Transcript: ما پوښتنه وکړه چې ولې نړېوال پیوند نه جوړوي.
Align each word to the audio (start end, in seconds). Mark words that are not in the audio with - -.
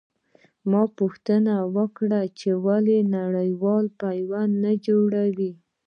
ما 0.69 0.81
پوښتنه 0.99 1.55
وکړه 1.75 2.21
چې 2.39 2.49
ولې 2.65 2.97
نړېوال 3.15 3.85
پیوند 4.01 4.53
نه 4.63 4.71
جوړوي. 4.85 5.51